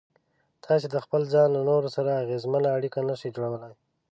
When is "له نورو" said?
1.55-1.87